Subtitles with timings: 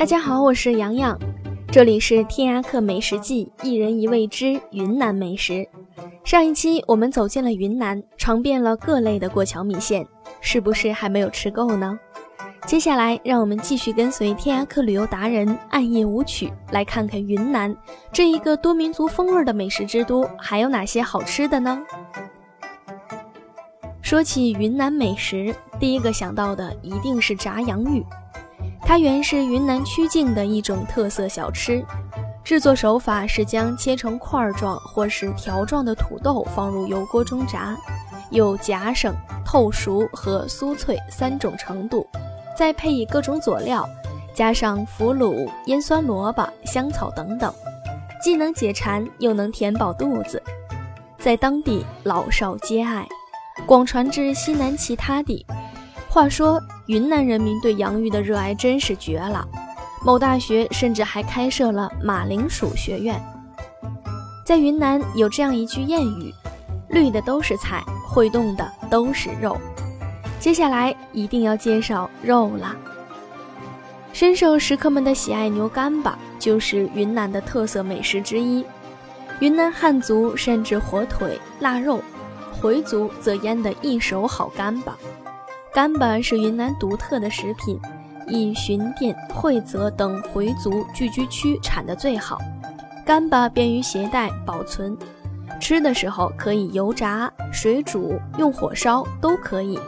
[0.00, 1.14] 大家好，我是洋洋，
[1.70, 5.68] 这里是天涯客美食记，一人一味之云南美食。
[6.24, 10.08] 上一期我们走进了云南，尝遍了各类的过桥米线，
[10.40, 11.98] 是不是还没有吃够呢？
[12.64, 17.76] 接下来，让我们继续跟随天涯客旅游达人暗夜舞曲，来看看云南
[18.10, 21.78] 这一个多民族风味的美食之都，还有哪些好吃的呢？
[24.00, 28.02] 说起云南美食，第一个想到的一定是炸洋芋。
[28.90, 31.80] 它原是云南曲靖的一种特色小吃，
[32.42, 37.78] 制作手法是将切成块状或是条状的土豆放入油锅中炸，
[38.30, 42.04] 有夹生、透熟和酥脆三种程度，
[42.58, 43.88] 再配以各种佐料，
[44.34, 47.54] 加上腐乳、腌酸萝卜、香草等等，
[48.20, 50.42] 既能解馋又能填饱肚子，
[51.16, 53.06] 在当地老少皆爱，
[53.64, 55.46] 广传至西南其他地。
[56.12, 59.46] 话说，云南人民对洋芋的热爱真是绝了。
[60.04, 63.22] 某大学甚至还开设了马铃薯学院。
[64.44, 66.34] 在云南有这样一句谚语
[66.90, 69.56] ：“绿的都是菜，会动的都是肉。”
[70.40, 72.74] 接下来一定要介绍肉了。
[74.12, 78.66] 深受食客们的喜爱，牛干巴就是云南的特色美食之一。
[79.38, 82.02] 云南汉族甚至火腿、腊肉，
[82.60, 84.98] 回族则腌得一手好干巴。
[85.72, 87.78] 干巴是云南独特的食品，
[88.26, 92.38] 以寻甸、会泽等回族聚居区产的最好。
[93.06, 94.98] 干巴便于携带保存，
[95.60, 99.78] 吃的时候可以油炸、水煮、用火烧都可以。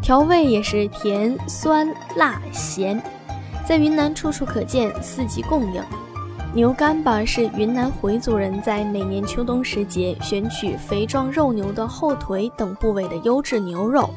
[0.00, 3.02] 调味也是甜、酸、辣、咸，
[3.66, 5.82] 在云南处处可见，四季供应。
[6.54, 14.08] 牛干巴是云南回族人在每年秋冬时节选取肥壮肉牛的后腿等部位的优质牛肉。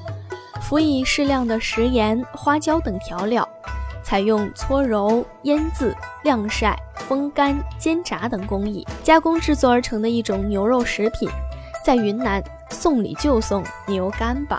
[0.71, 3.45] 辅以适量的食盐、花椒等调料，
[4.01, 5.93] 采用搓揉、腌渍、
[6.23, 11.29] 晾晒、风干、煎炸等工艺加工制作而成的一种牛肉食品，
[11.83, 14.57] 在云南送礼就送牛干巴。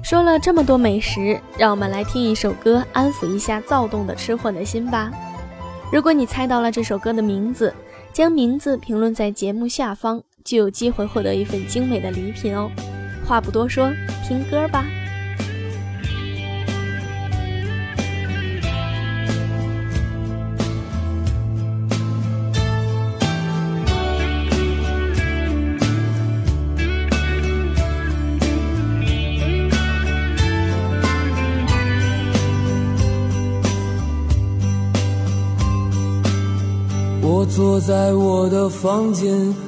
[0.00, 5.10] 说了这么多美食，让我们来听一首歌，安抚一下躁动的吃货的心吧。
[5.90, 7.74] 如果你猜到了这首歌的名字，
[8.12, 12.70] 将名字评论在节目下方，就有机会获得一份精美的礼品哦。
[13.28, 13.92] 话不多说，
[14.26, 14.86] 听歌吧。
[37.20, 39.67] 我坐在我的房间。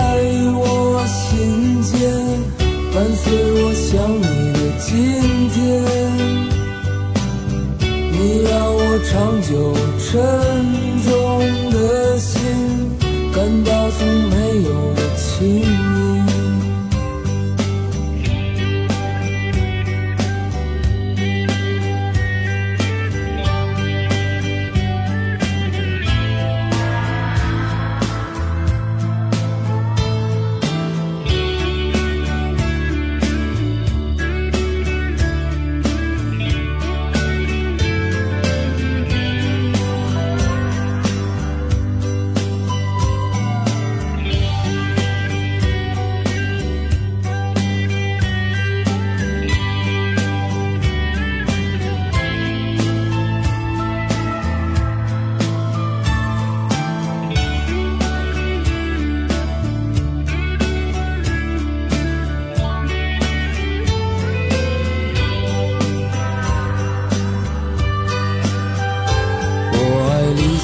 [3.91, 4.23] 想你
[4.53, 4.89] 的今
[5.49, 5.59] 天。
[8.09, 9.11] 你让我长
[9.41, 9.51] 久
[9.99, 10.07] 沉
[11.03, 11.11] 重
[11.71, 12.39] 的心，
[13.33, 13.99] 感到从
[14.29, 15.27] 没有的轻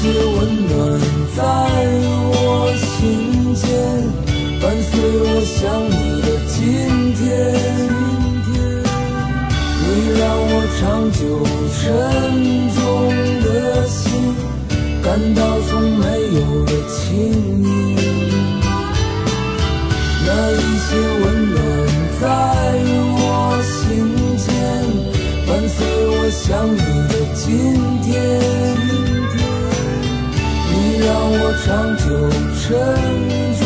[0.00, 0.72] 些温暖
[1.36, 1.44] 在
[2.32, 2.34] 我
[2.74, 3.68] 心间，
[4.58, 5.60] 伴随我想
[5.90, 6.56] 你的今
[7.16, 7.20] 天。
[9.82, 9.86] 你
[10.18, 10.80] 让我长
[11.12, 11.20] 久
[11.76, 11.78] 沉
[12.74, 12.80] 重
[13.44, 13.46] 的
[13.86, 14.00] 心，
[15.02, 15.38] 感到
[15.68, 16.02] 从没
[16.32, 17.04] 有的轻
[17.60, 17.68] 盈。
[20.24, 20.88] 那一些
[21.20, 21.56] 温暖
[22.22, 22.24] 在
[23.18, 23.20] 我
[23.68, 23.76] 心
[24.38, 24.48] 间，
[25.46, 25.76] 伴随
[26.08, 26.80] 我想你
[31.62, 32.04] 长久
[32.58, 32.68] 沉
[33.58, 33.64] 重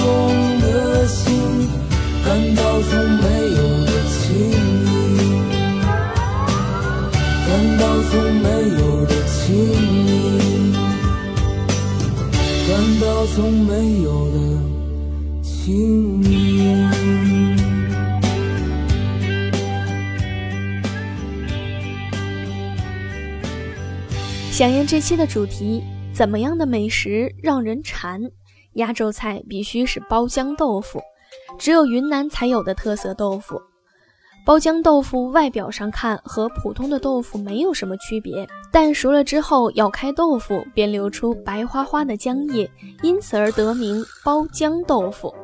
[0.61, 1.69] 的心，
[2.25, 2.91] 感到从
[3.23, 4.19] 没有的轻
[4.85, 4.93] 盈，
[7.46, 7.49] 感
[7.79, 8.12] 到从
[8.43, 8.46] 没
[8.79, 9.44] 有的轻
[10.06, 10.73] 盈，
[12.69, 12.70] 感
[13.00, 14.37] 到从没有的
[15.43, 16.32] 轻盈。
[24.50, 25.82] 响应这期的主题。
[26.14, 28.20] 怎么样的美食让人馋？
[28.75, 31.00] 压轴菜必须是包浆豆腐，
[31.58, 33.61] 只有云南才有的特色豆腐。
[34.46, 42.70] 包浆豆腐外表上看和普通的豆腐没有什么区别，但熟了之后咬开豆腐便流出白花花的浆液，
[43.02, 45.34] 因此而得名包浆豆腐。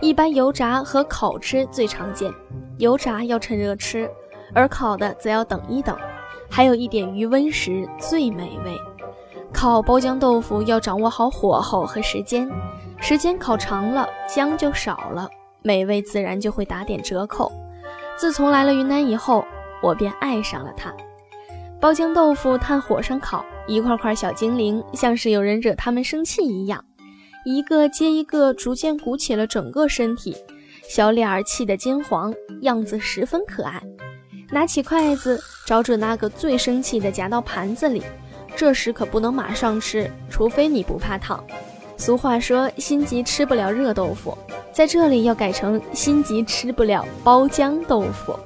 [0.00, 2.32] 一般油炸和烤吃最常见，
[2.78, 4.08] 油炸要趁热吃，
[4.54, 5.96] 而烤的则要等一等。
[6.50, 8.78] 还有一点余温时最美味。
[9.54, 12.50] 烤包浆豆腐要掌握好火候和时间，
[13.00, 15.30] 时间烤长了，浆就少了，
[15.62, 17.50] 美味自然就会打点折扣。
[18.18, 19.44] 自从来了云南以后，
[19.80, 20.92] 我便爱上了它。
[21.80, 26.84] 包浆豆腐炭火上烤，一块块小精灵像是有人惹他们生气一样，
[27.46, 30.36] 一个接一个逐渐鼓起了整个身体，
[30.88, 33.80] 小脸儿气得金黄，样子十分可爱。
[34.50, 38.02] 拿起筷子，找准那个最生气的夹到盘子里。
[38.56, 41.42] 这时可不能马上吃，除非你不怕烫。
[41.96, 44.36] 俗话说“心急吃不了热豆腐”，
[44.72, 48.38] 在这里要改成“心急吃不了包浆豆腐”。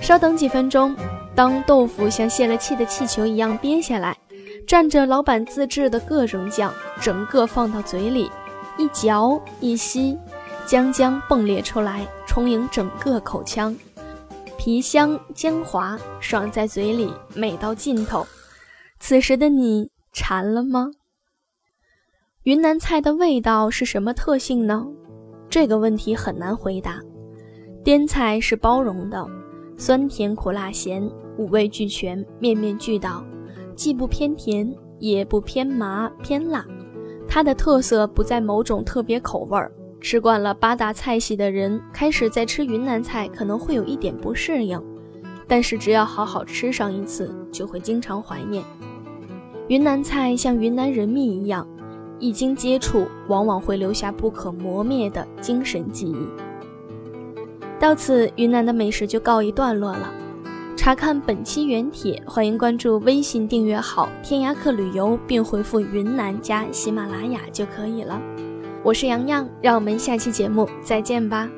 [0.00, 0.94] 稍等几分钟，
[1.34, 4.16] 当豆腐像泄了气的气球一样憋下来，
[4.66, 8.30] 蘸着老板自制的各种酱，整个放到嘴里，
[8.76, 10.18] 一嚼一吸，
[10.66, 13.74] 浆浆迸裂出来，充盈整个口腔，
[14.58, 18.26] 皮香浆滑，爽在嘴里，美到尽头。
[19.04, 20.92] 此时的你馋了吗？
[22.44, 24.86] 云南菜的味道是什么特性呢？
[25.50, 27.00] 这个问题很难回答。
[27.82, 29.26] 滇菜是包容的，
[29.76, 31.02] 酸甜苦辣咸
[31.36, 33.26] 五味俱全，面面俱到，
[33.74, 36.64] 既不偏甜，也不偏麻偏辣。
[37.26, 39.72] 它的特色不在某种特别口味儿。
[40.00, 44.80] 吃惯了八大菜系的人，开始在吃云南菜可能会有一点不适应，
[45.48, 48.62] 但是只要好好吃上一次，就会经常怀念。
[49.68, 51.66] 云南菜像云南人蜜一样，
[52.18, 56.26] 一经接触，往往会留下不可磨灭的精神记忆。
[57.78, 60.12] 到此，云南的美食就告一段落了。
[60.76, 68.20] 查看本期原帖，欢迎关注微信订阅号“天涯客旅游”，并回复“云南”加喜马拉雅就可以了。
[68.82, 71.48] 我是洋洋，让我们下期节目再见吧。